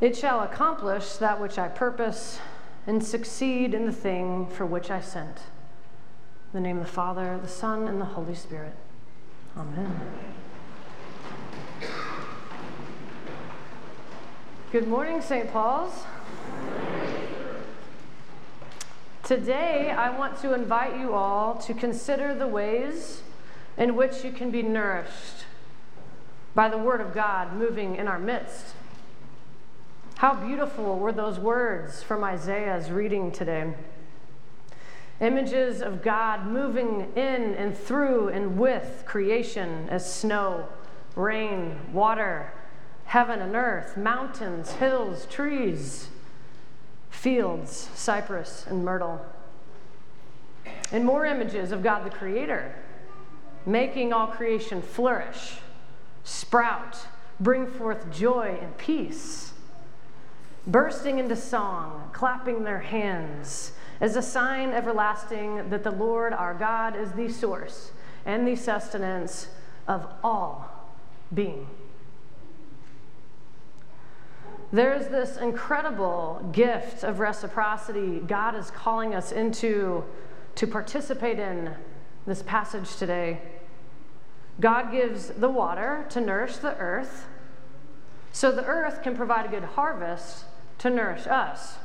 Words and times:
It 0.00 0.16
shall 0.16 0.40
accomplish 0.40 1.14
that 1.14 1.40
which 1.40 1.58
I 1.58 1.66
purpose 1.66 2.38
and 2.86 3.04
succeed 3.04 3.74
in 3.74 3.84
the 3.84 3.92
thing 3.92 4.46
for 4.46 4.64
which 4.64 4.92
I 4.92 5.00
sent. 5.00 5.38
In 5.38 6.52
the 6.52 6.60
name 6.60 6.78
of 6.78 6.86
the 6.86 6.92
Father, 6.92 7.36
the 7.42 7.48
Son, 7.48 7.88
and 7.88 8.00
the 8.00 8.04
Holy 8.04 8.36
Spirit. 8.36 8.74
Amen. 9.56 10.00
Good 14.70 14.86
morning, 14.86 15.20
St. 15.20 15.50
Paul's. 15.50 16.04
Today, 19.24 19.90
I 19.90 20.16
want 20.16 20.40
to 20.42 20.54
invite 20.54 20.96
you 21.00 21.12
all 21.14 21.56
to 21.56 21.74
consider 21.74 22.36
the 22.36 22.46
ways 22.46 23.22
in 23.76 23.96
which 23.96 24.24
you 24.24 24.30
can 24.30 24.52
be 24.52 24.62
nourished 24.62 25.44
by 26.54 26.68
the 26.68 26.78
Word 26.78 27.00
of 27.00 27.12
God 27.12 27.52
moving 27.52 27.96
in 27.96 28.06
our 28.06 28.18
midst. 28.20 28.74
How 30.18 30.34
beautiful 30.34 30.98
were 30.98 31.12
those 31.12 31.38
words 31.38 32.02
from 32.02 32.24
Isaiah's 32.24 32.90
reading 32.90 33.30
today. 33.30 33.72
Images 35.20 35.80
of 35.80 36.02
God 36.02 36.44
moving 36.44 37.12
in 37.14 37.54
and 37.54 37.78
through 37.78 38.30
and 38.30 38.58
with 38.58 39.04
creation 39.06 39.88
as 39.88 40.12
snow, 40.12 40.66
rain, 41.14 41.78
water, 41.92 42.52
heaven 43.04 43.40
and 43.40 43.54
earth, 43.54 43.96
mountains, 43.96 44.72
hills, 44.72 45.24
trees, 45.26 46.08
fields, 47.10 47.88
cypress 47.94 48.66
and 48.68 48.84
myrtle. 48.84 49.24
And 50.90 51.04
more 51.04 51.26
images 51.26 51.70
of 51.70 51.84
God 51.84 52.04
the 52.04 52.10
Creator, 52.10 52.74
making 53.64 54.12
all 54.12 54.26
creation 54.26 54.82
flourish, 54.82 55.58
sprout, 56.24 57.06
bring 57.38 57.68
forth 57.68 58.10
joy 58.10 58.58
and 58.60 58.76
peace, 58.78 59.52
bursting 60.66 61.18
into 61.18 61.36
song, 61.36 62.10
clapping 62.12 62.64
their 62.64 62.80
hands 62.80 63.72
as 64.00 64.16
a 64.16 64.22
sign 64.22 64.70
everlasting 64.70 65.70
that 65.70 65.82
the 65.82 65.90
Lord 65.90 66.32
our 66.32 66.54
God 66.54 66.96
is 66.96 67.12
the 67.12 67.28
source 67.28 67.92
and 68.24 68.46
the 68.46 68.56
sustenance 68.56 69.48
of 69.86 70.06
all 70.22 70.88
being. 71.32 71.66
There's 74.70 75.08
this 75.08 75.38
incredible 75.38 76.46
gift 76.52 77.02
of 77.02 77.20
reciprocity 77.20 78.20
God 78.26 78.54
is 78.54 78.70
calling 78.70 79.14
us 79.14 79.32
into 79.32 80.04
to 80.56 80.66
participate 80.66 81.38
in 81.38 81.74
this 82.26 82.42
passage 82.42 82.96
today. 82.96 83.40
God 84.60 84.92
gives 84.92 85.28
the 85.28 85.48
water 85.48 86.04
to 86.10 86.20
nourish 86.20 86.58
the 86.58 86.76
earth 86.76 87.26
so 88.32 88.52
the 88.52 88.64
earth 88.64 89.02
can 89.02 89.16
provide 89.16 89.46
a 89.46 89.48
good 89.48 89.64
harvest 89.64 90.44
to 90.78 90.90
nourish 90.90 91.26
us. 91.26 91.76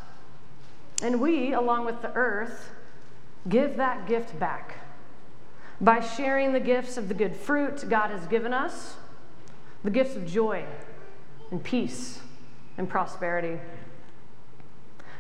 And 1.02 1.20
we, 1.20 1.54
along 1.54 1.86
with 1.86 2.02
the 2.02 2.14
earth, 2.14 2.72
give 3.50 3.78
that 3.78 4.08
gift 4.08 4.40
back 4.40 4.78
by 5.82 6.00
sharing 6.00 6.54
the 6.54 6.60
gifts 6.60 6.98
of 6.98 7.08
the 7.08 7.14
good 7.14 7.36
fruit 7.36 7.90
God 7.90 8.10
has 8.10 8.26
given 8.28 8.54
us, 8.54 8.96
the 9.84 9.90
gifts 9.90 10.16
of 10.16 10.26
joy 10.26 10.66
and 11.52 11.64
peace 11.64 12.22
and 12.78 12.88
prosperity. 12.88 13.60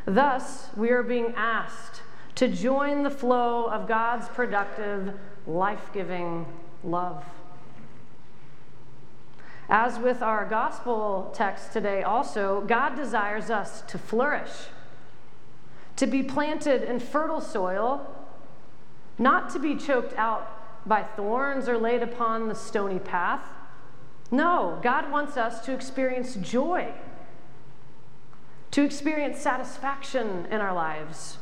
Thus, 0.05 0.69
we 0.75 0.89
are 0.89 1.03
being 1.03 1.33
asked 1.35 2.01
to 2.35 2.47
join 2.47 3.03
the 3.03 3.09
flow 3.09 3.65
of 3.65 3.87
God's 3.87 4.27
productive, 4.29 5.13
life 5.45 5.89
giving 5.93 6.45
love. 6.83 7.23
As 9.69 9.97
with 9.99 10.21
our 10.21 10.45
gospel 10.45 11.31
text 11.33 11.71
today, 11.71 12.03
also, 12.03 12.61
God 12.61 12.95
desires 12.95 13.49
us 13.49 13.81
to 13.83 13.97
flourish, 13.97 14.51
to 15.95 16.07
be 16.07 16.21
planted 16.23 16.83
in 16.83 16.99
fertile 16.99 17.41
soil, 17.41 18.05
not 19.17 19.49
to 19.51 19.59
be 19.59 19.75
choked 19.75 20.13
out 20.17 20.87
by 20.87 21.03
thorns 21.03 21.69
or 21.69 21.77
laid 21.77 22.03
upon 22.03 22.49
the 22.49 22.55
stony 22.55 22.99
path. 22.99 23.47
No, 24.31 24.79
God 24.81 25.11
wants 25.11 25.37
us 25.37 25.63
to 25.65 25.73
experience 25.73 26.35
joy 26.35 26.91
to 28.73 28.81
experience 28.81 29.39
satisfaction 29.39 30.47
in 30.49 30.59
our 30.59 30.73
lives. 30.73 31.37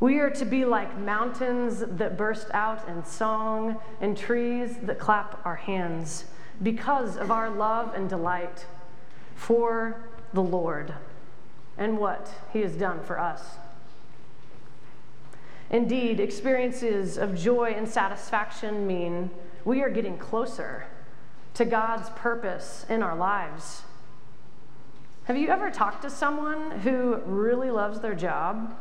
We 0.00 0.18
are 0.18 0.30
to 0.30 0.44
be 0.44 0.64
like 0.64 0.98
mountains 0.98 1.84
that 1.86 2.18
burst 2.18 2.48
out 2.52 2.88
in 2.88 3.04
song 3.04 3.80
and 4.00 4.18
trees 4.18 4.76
that 4.82 4.98
clap 4.98 5.40
our 5.46 5.54
hands 5.54 6.24
because 6.62 7.16
of 7.16 7.30
our 7.30 7.50
love 7.50 7.94
and 7.94 8.08
delight 8.08 8.66
for 9.34 9.96
the 10.32 10.42
Lord 10.42 10.94
and 11.76 11.98
what 11.98 12.28
He 12.52 12.60
has 12.60 12.74
done 12.74 13.02
for 13.02 13.18
us. 13.18 13.56
Indeed, 15.70 16.20
experiences 16.20 17.18
of 17.18 17.36
joy 17.36 17.74
and 17.76 17.88
satisfaction 17.88 18.86
mean 18.86 19.30
we 19.64 19.82
are 19.82 19.90
getting 19.90 20.18
closer 20.18 20.84
to 21.54 21.64
God's 21.64 22.10
purpose 22.10 22.84
in 22.88 23.02
our 23.02 23.16
lives. 23.16 23.82
Have 25.24 25.36
you 25.36 25.48
ever 25.48 25.70
talked 25.70 26.02
to 26.02 26.10
someone 26.10 26.80
who 26.80 27.16
really 27.24 27.70
loves 27.70 28.00
their 28.00 28.14
job? 28.14 28.76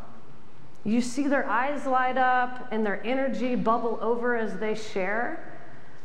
You 0.84 1.00
see 1.02 1.28
their 1.28 1.50
eyes 1.50 1.86
light 1.86 2.18
up 2.18 2.68
and 2.72 2.86
their 2.86 3.02
energy 3.06 3.56
bubble 3.56 3.98
over 4.02 4.36
as 4.36 4.58
they 4.58 4.76
share 4.76 5.40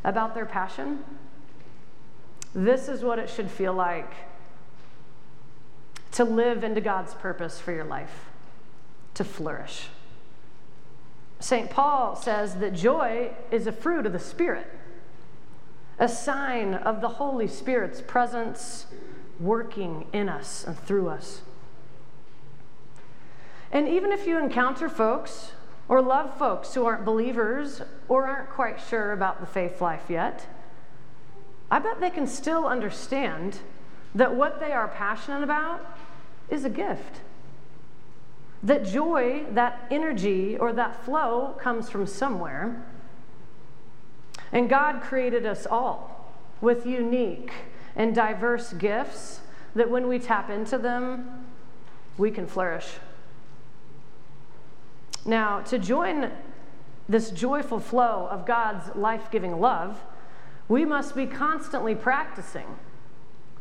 about 0.05 0.35
their 0.35 0.47
passion? 0.47 1.03
This 2.55 2.89
is 2.89 3.03
what 3.03 3.19
it 3.19 3.29
should 3.29 3.51
feel 3.51 3.75
like 3.75 4.13
to 6.13 6.25
live 6.25 6.65
into 6.65 6.81
God's 6.81 7.15
purpose 7.15 7.61
for 7.61 7.73
your 7.73 7.85
life, 7.85 8.27
to 9.15 9.25
flourish. 9.25 9.89
St. 11.41 11.71
Paul 11.71 12.17
says 12.17 12.57
that 12.57 12.73
joy 12.73 13.31
is 13.51 13.67
a 13.67 13.73
fruit 13.73 14.07
of 14.07 14.13
the 14.13 14.19
Spirit, 14.19 14.67
a 15.99 16.09
sign 16.09 16.75
of 16.75 17.01
the 17.01 17.09
Holy 17.09 17.47
Spirit's 17.47 18.01
presence 18.01 18.87
working 19.39 20.07
in 20.13 20.29
us 20.29 20.65
and 20.67 20.77
through 20.79 21.09
us. 21.09 21.43
And 23.71 23.87
even 23.87 24.11
if 24.11 24.27
you 24.27 24.39
encounter 24.39 24.89
folks 24.89 25.53
or 25.89 26.01
love 26.01 26.37
folks 26.39 26.75
who 26.75 26.87
aren't 26.87 27.05
believers 27.05 27.83
or 28.09 28.27
aren't 28.27 28.51
quite 28.51 28.81
sure 28.81 29.13
about 29.13 29.41
the 29.41 29.47
faith 29.47 29.81
life 29.81 30.07
yet, 30.09 30.47
I 31.71 31.79
bet 31.79 32.01
they 32.01 32.11
can 32.11 32.27
still 32.27 32.67
understand 32.67 33.59
that 34.15 34.35
what 34.35 34.61
they 34.61 34.73
are 34.73 34.89
passionate 34.89 35.43
about 35.43 35.99
is 36.49 36.65
a 36.65 36.71
gift. 36.71 37.21
That 38.63 38.85
joy, 38.85 39.45
that 39.53 39.87
energy, 39.91 40.57
or 40.57 40.73
that 40.73 41.05
flow 41.05 41.57
comes 41.61 41.91
from 41.91 42.07
somewhere. 42.07 42.85
And 44.51 44.69
God 44.69 45.03
created 45.03 45.45
us 45.45 45.67
all 45.67 46.35
with 46.61 46.87
unique 46.87 47.53
and 47.95 48.15
diverse 48.15 48.73
gifts 48.73 49.41
that 49.75 49.91
when 49.91 50.09
we 50.09 50.19
tap 50.19 50.51
into 50.51 50.79
them, 50.79 51.47
we 52.17 52.31
can 52.31 52.47
flourish. 52.47 52.95
Now, 55.25 55.61
to 55.63 55.79
join 55.79 56.31
this 57.09 57.31
joyful 57.31 57.81
flow 57.81 58.27
of 58.31 58.47
God's 58.47 58.95
life 58.97 59.31
giving 59.31 59.61
love, 59.61 60.01
we 60.69 60.85
must 60.85 61.17
be 61.17 61.27
constantly 61.27 61.95
practicing 61.95 62.77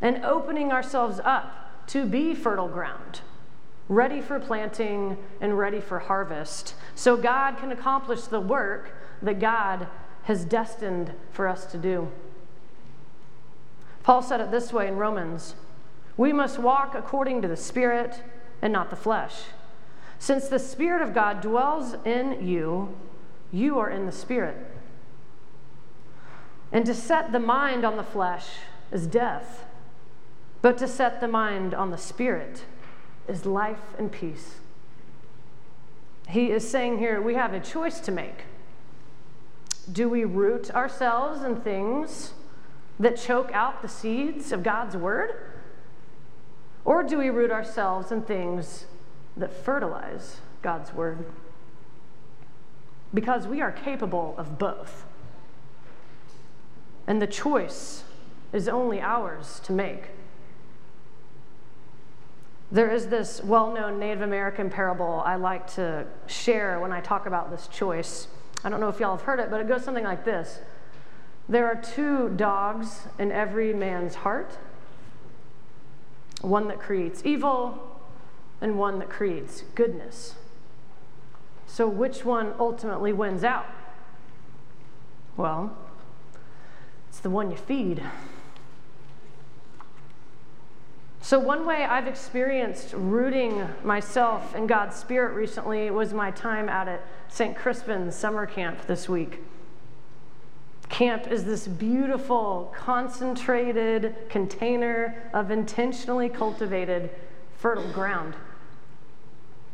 and 0.02 0.24
opening 0.24 0.72
ourselves 0.72 1.20
up 1.24 1.88
to 1.88 2.06
be 2.06 2.36
fertile 2.36 2.68
ground, 2.68 3.22
ready 3.88 4.22
for 4.22 4.40
planting 4.40 5.18
and 5.40 5.58
ready 5.58 5.80
for 5.80 6.00
harvest, 6.00 6.76
so 6.96 7.16
God 7.16 7.58
can 7.58 7.72
accomplish 7.72 8.24
the 8.24 8.42
work 8.42 8.94
that 9.22 9.40
God 9.40 9.88
has 10.24 10.44
destined 10.44 11.14
for 11.32 11.48
us 11.48 11.66
to 11.68 11.78
do. 11.78 12.12
Paul 14.04 14.22
said 14.22 14.42
it 14.42 14.52
this 14.52 14.74
way 14.74 14.88
in 14.88 14.98
Romans 14.98 15.56
We 16.18 16.34
must 16.34 16.60
walk 16.60 16.94
according 16.96 17.42
to 17.42 17.48
the 17.48 17.58
Spirit 17.58 18.22
and 18.62 18.74
not 18.74 18.90
the 18.90 18.96
flesh. 18.96 19.44
Since 20.20 20.50
the 20.50 20.60
Spirit 20.60 21.02
of 21.02 21.14
God 21.14 21.42
dwells 21.42 21.96
in 22.06 22.46
you, 22.46 22.96
you 23.52 23.80
are 23.80 23.90
in 23.90 24.06
the 24.06 24.12
Spirit. 24.12 24.58
And 26.72 26.86
to 26.86 26.94
set 26.94 27.32
the 27.32 27.40
mind 27.40 27.86
on 27.86 27.98
the 27.98 28.04
flesh 28.04 28.48
is 28.92 29.08
death, 29.08 29.66
but 30.62 30.78
to 30.80 30.88
set 30.88 31.22
the 31.22 31.28
mind 31.28 31.74
on 31.74 31.92
the 31.92 31.98
Spirit 31.98 32.66
is 33.28 33.46
life 33.46 33.96
and 33.98 34.12
peace. 34.12 34.56
He 36.30 36.52
is 36.52 36.70
saying 36.70 36.98
here 37.00 37.22
we 37.22 37.36
have 37.36 37.54
a 37.54 37.60
choice 37.60 38.00
to 38.02 38.12
make. 38.12 38.44
Do 39.90 40.10
we 40.10 40.26
root 40.26 40.70
ourselves 40.72 41.44
in 41.44 41.62
things 41.62 42.34
that 43.00 43.18
choke 43.18 43.52
out 43.54 43.82
the 43.82 43.88
seeds 43.88 44.52
of 44.52 44.64
God's 44.64 44.98
word? 44.98 45.36
Or 46.84 47.04
do 47.04 47.18
we 47.18 47.30
root 47.30 47.52
ourselves 47.52 48.12
in 48.12 48.22
things 48.22 48.86
that 49.38 49.54
fertilize 49.54 50.42
God's 50.62 50.94
word? 50.94 51.26
Because 53.14 53.48
we 53.48 53.62
are 53.62 53.72
capable 53.72 54.36
of 54.38 54.58
both. 54.58 55.06
And 57.08 57.22
the 57.22 57.28
choice 57.28 58.04
is 58.54 58.68
only 58.68 59.02
ours 59.02 59.62
to 59.64 59.72
make. 59.72 60.10
There 62.70 62.92
is 62.92 63.08
this 63.08 63.42
well 63.44 63.74
known 63.74 63.98
Native 63.98 64.22
American 64.22 64.70
parable 64.70 65.24
I 65.26 65.36
like 65.36 65.74
to 65.76 66.06
share 66.28 66.80
when 66.82 66.92
I 66.92 67.00
talk 67.00 67.26
about 67.26 67.50
this 67.50 67.68
choice. 67.68 68.28
I 68.64 68.70
don't 68.70 68.82
know 68.82 68.90
if 68.90 69.00
y'all 69.00 69.16
have 69.16 69.26
heard 69.26 69.40
it, 69.40 69.50
but 69.50 69.62
it 69.62 69.68
goes 69.70 69.86
something 69.86 70.04
like 70.04 70.26
this 70.26 70.60
There 71.48 71.66
are 71.66 71.76
two 71.76 72.30
dogs 72.30 73.04
in 73.18 73.32
every 73.32 73.74
man's 73.74 74.16
heart 74.16 74.58
one 76.42 76.68
that 76.68 76.80
creates 76.80 77.26
evil 77.26 78.00
and 78.62 78.78
one 78.78 79.00
that 79.00 79.10
creates 79.10 79.64
goodness. 79.76 80.36
So, 81.68 81.88
which 81.88 82.24
one 82.24 82.54
ultimately 82.60 83.14
wins 83.14 83.44
out? 83.44 83.66
Well, 85.36 85.76
it's 87.18 87.24
the 87.24 87.32
one 87.32 87.50
you 87.50 87.58
feed. 87.58 88.04
So, 91.20 91.40
one 91.40 91.66
way 91.66 91.84
I've 91.84 92.06
experienced 92.06 92.94
rooting 92.94 93.68
myself 93.84 94.56
in 94.56 94.68
God's 94.68 94.96
Spirit 94.98 95.34
recently 95.34 95.90
was 95.90 96.14
my 96.14 96.30
time 96.30 96.70
out 96.70 96.88
at 96.88 97.02
St. 97.28 97.58
Crispin's 97.58 98.16
summer 98.16 98.46
camp 98.46 98.86
this 98.86 99.10
week. 99.10 99.40
Camp 100.90 101.26
is 101.26 101.44
this 101.44 101.68
beautiful, 101.68 102.72
concentrated 102.78 104.16
container 104.30 105.32
of 105.34 105.50
intentionally 105.50 106.30
cultivated, 106.30 107.10
fertile 107.58 107.92
ground. 107.94 108.36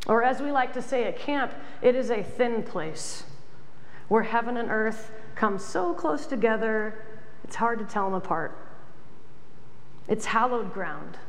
Or, 0.08 0.24
as 0.24 0.42
we 0.42 0.50
like 0.54 0.72
to 0.76 0.82
say 0.82 1.04
at 1.04 1.20
camp, 1.20 1.52
it 1.82 1.94
is 1.94 2.10
a 2.10 2.24
thin 2.24 2.64
place 2.64 3.26
where 4.08 4.24
heaven 4.24 4.56
and 4.56 4.72
earth 4.72 5.12
come 5.36 5.60
so 5.60 5.94
close 5.94 6.26
together, 6.26 7.04
it's 7.54 7.60
hard 7.60 7.78
to 7.78 7.86
tell 7.86 8.06
them 8.06 8.16
apart. 8.16 8.58
It's 10.08 10.26
hallowed 10.26 10.74
ground 10.74 11.20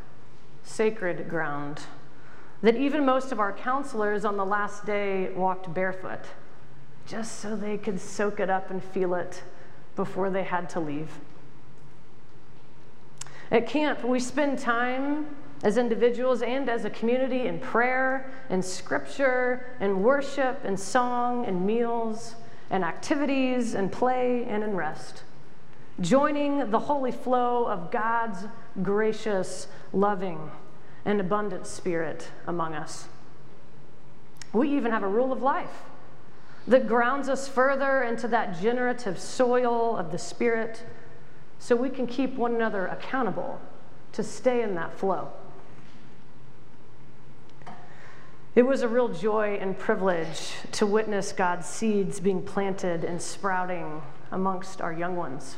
sacred 0.63 1.29
ground 1.29 1.83
that 2.63 2.75
even 2.77 3.05
most 3.05 3.31
of 3.31 3.39
our 3.39 3.53
counselors 3.53 4.25
on 4.25 4.39
the 4.39 4.45
last 4.47 4.87
day 4.87 5.31
walked 5.33 5.75
barefoot 5.75 6.21
just 7.07 7.41
so 7.41 7.55
they 7.55 7.77
could 7.77 8.01
soak 8.01 8.41
it 8.41 8.49
up 8.49 8.71
and 8.71 8.83
feel 8.83 9.13
it 9.15 9.43
before 9.97 10.31
they 10.31 10.45
had 10.45 10.71
to 10.71 10.81
leave. 10.81 11.11
At 13.51 13.69
camp, 13.69 14.03
we 14.03 14.19
spend 14.19 14.59
time 14.59 15.27
as 15.63 15.77
individuals 15.77 16.41
and 16.41 16.71
as 16.71 16.87
a 16.87 16.91
community 16.91 17.49
in 17.49 17.59
prayer 17.59 18.33
and 18.49 18.65
scripture 18.65 19.77
and 19.79 20.03
worship 20.03 20.65
and 20.65 20.81
song 20.81 21.45
and 21.45 21.67
meals 21.67 22.35
and 22.71 22.83
activities 22.83 23.75
and 23.75 23.93
play 23.93 24.47
and 24.49 24.65
in 24.65 24.75
rest 24.75 25.24
joining 26.01 26.71
the 26.71 26.79
holy 26.79 27.13
flow 27.13 27.67
of 27.67 27.91
God's 27.91 28.45
gracious, 28.83 29.69
loving, 29.93 30.51
and 31.05 31.21
abundant 31.21 31.67
spirit 31.67 32.29
among 32.47 32.75
us. 32.75 33.09
We 34.53 34.71
even 34.77 34.93
have 34.93 35.03
a 35.03 35.09
rule 35.09 35.33
of 35.33 35.43
life 35.43 35.83
that 36.67 36.89
grounds 36.89 37.29
us 37.29 37.47
further 37.47 38.03
into 38.03 38.27
that 38.29 38.61
generative 38.61 39.19
soil 39.19 39.97
of 39.97 40.13
the 40.13 40.19
Spirit 40.19 40.83
so 41.59 41.77
we 41.77 41.91
can 41.91 42.07
keep 42.07 42.35
one 42.35 42.55
another 42.55 42.87
accountable 42.87 43.61
to 44.13 44.23
stay 44.23 44.63
in 44.63 44.75
that 44.75 44.97
flow. 44.99 45.29
It 48.55 48.63
was 48.63 48.83
a 48.83 48.89
real 48.89 49.09
joy 49.09 49.59
and 49.61 49.77
privilege 49.77 50.53
to 50.73 50.87
witness 50.87 51.33
God's 51.33 51.67
seeds 51.67 52.21
being 52.21 52.41
planted 52.41 53.03
and 53.03 53.21
sprouting 53.21 54.01
amongst 54.31 54.81
our 54.81 54.93
young 54.93 55.17
ones. 55.17 55.57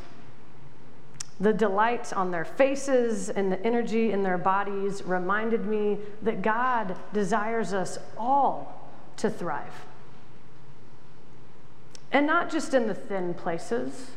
The 1.38 1.52
delight 1.52 2.12
on 2.14 2.30
their 2.30 2.44
faces 2.44 3.28
and 3.28 3.52
the 3.52 3.62
energy 3.64 4.10
in 4.10 4.22
their 4.22 4.38
bodies 4.38 5.02
reminded 5.02 5.66
me 5.66 5.98
that 6.22 6.40
God 6.40 6.96
desires 7.12 7.74
us 7.74 7.98
all 8.16 8.88
to 9.18 9.28
thrive. 9.28 9.84
And 12.10 12.26
not 12.26 12.50
just 12.50 12.72
in 12.72 12.86
the 12.86 12.94
thin 12.94 13.34
places, 13.34 14.12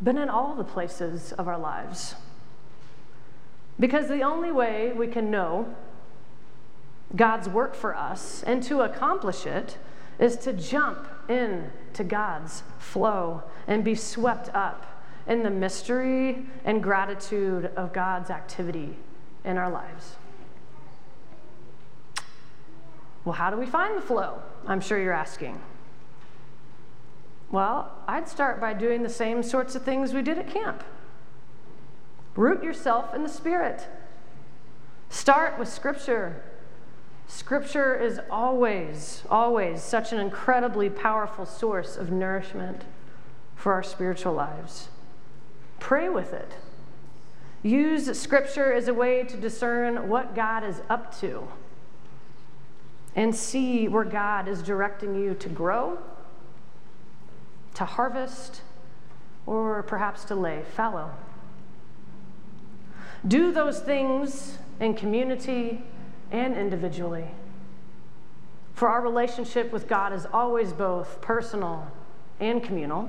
but 0.00 0.16
in 0.16 0.28
all 0.28 0.54
the 0.54 0.64
places 0.64 1.32
of 1.32 1.48
our 1.48 1.58
lives. 1.58 2.14
Because 3.80 4.08
the 4.08 4.22
only 4.22 4.52
way 4.52 4.92
we 4.92 5.06
can 5.06 5.30
know 5.30 5.74
God's 7.16 7.48
work 7.48 7.74
for 7.74 7.96
us 7.96 8.42
and 8.42 8.62
to 8.64 8.82
accomplish 8.82 9.46
it 9.46 9.78
is 10.18 10.36
to 10.36 10.52
jump 10.52 11.08
in 11.28 11.70
to 11.94 12.04
God's 12.04 12.62
flow 12.78 13.44
and 13.66 13.82
be 13.82 13.94
swept 13.94 14.54
up 14.54 14.97
in 15.28 15.42
the 15.42 15.50
mystery 15.50 16.46
and 16.64 16.82
gratitude 16.82 17.70
of 17.76 17.92
God's 17.92 18.30
activity 18.30 18.96
in 19.44 19.58
our 19.58 19.70
lives. 19.70 20.16
Well, 23.24 23.34
how 23.34 23.50
do 23.50 23.58
we 23.58 23.66
find 23.66 23.96
the 23.96 24.00
flow? 24.02 24.42
I'm 24.66 24.80
sure 24.80 24.98
you're 24.98 25.12
asking. 25.12 25.60
Well, 27.50 27.92
I'd 28.06 28.28
start 28.28 28.58
by 28.58 28.72
doing 28.72 29.02
the 29.02 29.08
same 29.10 29.42
sorts 29.42 29.74
of 29.74 29.82
things 29.82 30.14
we 30.14 30.22
did 30.22 30.38
at 30.38 30.50
camp. 30.50 30.82
Root 32.34 32.62
yourself 32.62 33.14
in 33.14 33.22
the 33.22 33.28
Spirit. 33.28 33.86
Start 35.10 35.58
with 35.58 35.68
Scripture. 35.68 36.42
Scripture 37.26 37.94
is 37.94 38.20
always, 38.30 39.22
always 39.28 39.82
such 39.82 40.12
an 40.12 40.18
incredibly 40.18 40.88
powerful 40.88 41.44
source 41.44 41.96
of 41.96 42.10
nourishment 42.10 42.84
for 43.56 43.74
our 43.74 43.82
spiritual 43.82 44.32
lives. 44.32 44.88
Pray 45.80 46.08
with 46.08 46.32
it. 46.32 46.52
Use 47.62 48.18
scripture 48.18 48.72
as 48.72 48.88
a 48.88 48.94
way 48.94 49.24
to 49.24 49.36
discern 49.36 50.08
what 50.08 50.34
God 50.34 50.64
is 50.64 50.80
up 50.88 51.18
to 51.20 51.48
and 53.16 53.34
see 53.34 53.88
where 53.88 54.04
God 54.04 54.46
is 54.46 54.62
directing 54.62 55.16
you 55.16 55.34
to 55.34 55.48
grow, 55.48 55.98
to 57.74 57.84
harvest, 57.84 58.62
or 59.44 59.82
perhaps 59.82 60.24
to 60.26 60.34
lay 60.34 60.62
fallow. 60.76 61.10
Do 63.26 63.50
those 63.50 63.80
things 63.80 64.58
in 64.78 64.94
community 64.94 65.82
and 66.30 66.56
individually. 66.56 67.26
For 68.74 68.88
our 68.88 69.00
relationship 69.00 69.72
with 69.72 69.88
God 69.88 70.12
is 70.12 70.26
always 70.32 70.72
both 70.72 71.20
personal 71.20 71.90
and 72.38 72.62
communal. 72.62 73.08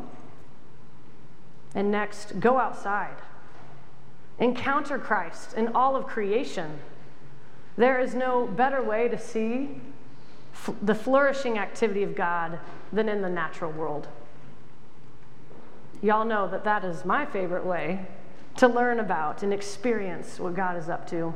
And 1.76 1.92
next, 1.92 2.40
go 2.40 2.58
outside. 2.58 3.16
Encounter 4.40 4.98
Christ 4.98 5.54
in 5.54 5.70
all 5.70 5.96
of 5.96 6.08
creation. 6.08 6.80
There 7.78 8.00
is 8.00 8.16
no 8.16 8.48
better 8.48 8.82
way 8.82 9.08
to 9.08 9.18
see 9.18 9.82
f- 10.54 10.76
the 10.82 10.96
flourishing 10.96 11.58
activity 11.58 12.04
of 12.04 12.16
God 12.16 12.60
than 12.92 13.08
in 13.08 13.22
the 13.22 13.30
natural 13.30 13.72
world. 13.72 14.08
Y'all 16.02 16.26
know 16.26 16.48
that 16.48 16.64
that 16.64 16.84
is 16.84 17.04
my 17.06 17.26
favorite 17.26 17.66
way 17.66 18.06
to 18.58 18.68
learn 18.68 19.00
about 19.00 19.44
and 19.44 19.54
experience 19.54 20.40
what 20.40 20.56
God 20.56 20.78
is 20.78 20.90
up 20.90 21.08
to. 21.10 21.34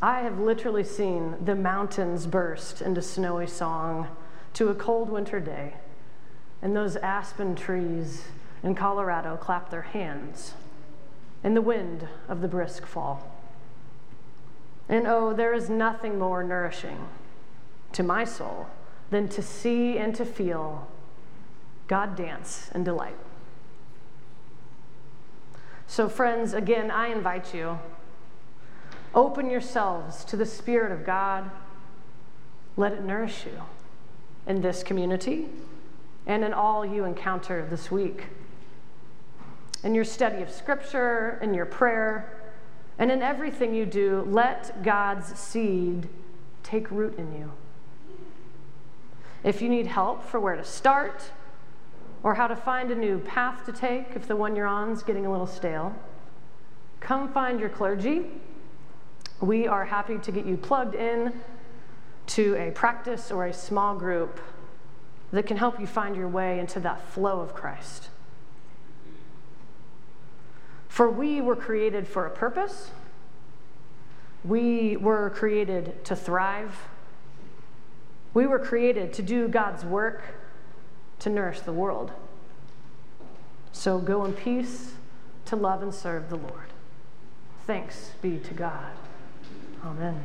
I 0.00 0.20
have 0.20 0.38
literally 0.38 0.84
seen 0.84 1.36
the 1.44 1.54
mountains 1.54 2.26
burst 2.26 2.82
into 2.82 3.02
snowy 3.02 3.46
song 3.46 4.08
to 4.54 4.68
a 4.68 4.74
cold 4.74 5.08
winter 5.10 5.40
day 5.40 5.74
and 6.62 6.74
those 6.74 6.96
aspen 6.96 7.54
trees 7.54 8.24
in 8.62 8.74
Colorado 8.74 9.36
clap 9.36 9.70
their 9.70 9.82
hands 9.82 10.54
in 11.44 11.54
the 11.54 11.62
wind 11.62 12.08
of 12.28 12.40
the 12.40 12.48
brisk 12.48 12.86
fall. 12.86 13.30
And 14.88 15.06
oh, 15.06 15.32
there 15.32 15.52
is 15.52 15.68
nothing 15.68 16.18
more 16.18 16.42
nourishing 16.42 17.08
to 17.92 18.02
my 18.02 18.24
soul 18.24 18.68
than 19.10 19.28
to 19.28 19.42
see 19.42 19.98
and 19.98 20.14
to 20.14 20.24
feel 20.24 20.88
God 21.86 22.16
dance 22.16 22.70
and 22.72 22.84
delight. 22.84 23.16
So, 25.86 26.08
friends, 26.08 26.52
again, 26.52 26.90
I 26.90 27.08
invite 27.08 27.54
you 27.54 27.78
open 29.14 29.48
yourselves 29.48 30.24
to 30.24 30.36
the 30.36 30.44
Spirit 30.44 30.92
of 30.92 31.06
God. 31.06 31.50
Let 32.76 32.92
it 32.92 33.02
nourish 33.02 33.46
you 33.46 33.62
in 34.46 34.60
this 34.60 34.82
community 34.82 35.48
and 36.26 36.44
in 36.44 36.52
all 36.52 36.84
you 36.84 37.04
encounter 37.04 37.66
this 37.68 37.90
week. 37.90 38.26
In 39.84 39.94
your 39.94 40.04
study 40.04 40.42
of 40.42 40.50
Scripture, 40.50 41.38
in 41.40 41.54
your 41.54 41.66
prayer, 41.66 42.32
and 42.98 43.12
in 43.12 43.22
everything 43.22 43.74
you 43.74 43.86
do, 43.86 44.26
let 44.28 44.82
God's 44.82 45.38
seed 45.38 46.08
take 46.62 46.90
root 46.90 47.16
in 47.18 47.32
you. 47.32 47.52
If 49.44 49.62
you 49.62 49.68
need 49.68 49.86
help 49.86 50.24
for 50.24 50.40
where 50.40 50.56
to 50.56 50.64
start, 50.64 51.30
or 52.26 52.34
how 52.34 52.48
to 52.48 52.56
find 52.56 52.90
a 52.90 52.94
new 52.94 53.20
path 53.20 53.64
to 53.64 53.72
take 53.72 54.16
if 54.16 54.26
the 54.26 54.34
one 54.34 54.56
you're 54.56 54.66
on 54.66 54.90
is 54.90 55.04
getting 55.04 55.26
a 55.26 55.30
little 55.30 55.46
stale, 55.46 55.94
come 56.98 57.32
find 57.32 57.60
your 57.60 57.68
clergy. 57.68 58.26
We 59.40 59.68
are 59.68 59.84
happy 59.84 60.18
to 60.18 60.32
get 60.32 60.44
you 60.44 60.56
plugged 60.56 60.96
in 60.96 61.32
to 62.28 62.56
a 62.56 62.72
practice 62.72 63.30
or 63.30 63.46
a 63.46 63.52
small 63.52 63.94
group 63.94 64.40
that 65.32 65.46
can 65.46 65.56
help 65.56 65.80
you 65.80 65.86
find 65.86 66.16
your 66.16 66.28
way 66.28 66.58
into 66.58 66.80
that 66.80 67.06
flow 67.08 67.40
of 67.40 67.54
Christ. 67.54 68.08
For 70.88 71.10
we 71.10 71.40
were 71.40 71.56
created 71.56 72.06
for 72.08 72.26
a 72.26 72.30
purpose 72.30 72.90
we 74.46 74.96
were 74.96 75.30
created 75.30 76.04
to 76.04 76.16
thrive. 76.16 76.88
We 78.32 78.46
were 78.46 78.58
created 78.58 79.12
to 79.14 79.22
do 79.22 79.48
God's 79.48 79.84
work, 79.84 80.22
to 81.20 81.30
nourish 81.30 81.60
the 81.60 81.72
world. 81.72 82.12
So 83.72 83.98
go 83.98 84.24
in 84.24 84.32
peace 84.32 84.92
to 85.46 85.56
love 85.56 85.82
and 85.82 85.92
serve 85.92 86.30
the 86.30 86.36
Lord. 86.36 86.72
Thanks 87.66 88.12
be 88.22 88.38
to 88.38 88.54
God. 88.54 88.92
Amen. 89.84 90.22